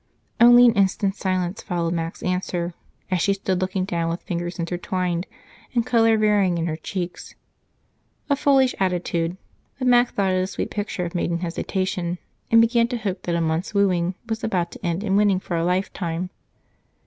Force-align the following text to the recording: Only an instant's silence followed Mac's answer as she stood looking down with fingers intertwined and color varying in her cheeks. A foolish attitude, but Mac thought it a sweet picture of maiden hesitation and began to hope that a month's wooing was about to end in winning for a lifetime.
Only 0.39 0.65
an 0.65 0.73
instant's 0.73 1.19
silence 1.19 1.61
followed 1.61 1.93
Mac's 1.93 2.23
answer 2.23 2.73
as 3.11 3.21
she 3.21 3.35
stood 3.35 3.61
looking 3.61 3.85
down 3.85 4.09
with 4.09 4.23
fingers 4.23 4.57
intertwined 4.57 5.27
and 5.75 5.85
color 5.85 6.17
varying 6.17 6.57
in 6.57 6.65
her 6.65 6.75
cheeks. 6.75 7.35
A 8.27 8.35
foolish 8.35 8.73
attitude, 8.79 9.37
but 9.77 9.85
Mac 9.87 10.15
thought 10.15 10.31
it 10.31 10.41
a 10.41 10.47
sweet 10.47 10.71
picture 10.71 11.05
of 11.05 11.13
maiden 11.13 11.41
hesitation 11.41 12.17
and 12.49 12.61
began 12.61 12.87
to 12.87 12.97
hope 12.97 13.21
that 13.21 13.35
a 13.35 13.41
month's 13.41 13.75
wooing 13.75 14.15
was 14.27 14.43
about 14.43 14.71
to 14.71 14.83
end 14.83 15.03
in 15.03 15.15
winning 15.15 15.39
for 15.39 15.55
a 15.55 15.63
lifetime. 15.63 16.31